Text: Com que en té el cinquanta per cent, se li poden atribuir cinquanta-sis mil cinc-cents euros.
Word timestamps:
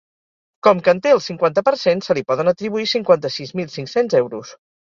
Com 0.67 0.79
que 0.87 0.93
en 0.95 1.01
té 1.03 1.11
el 1.15 1.21
cinquanta 1.25 1.63
per 1.67 1.75
cent, 1.83 2.03
se 2.07 2.17
li 2.19 2.25
poden 2.31 2.51
atribuir 2.55 2.89
cinquanta-sis 2.95 3.55
mil 3.63 3.71
cinc-cents 3.79 4.21
euros. 4.25 4.59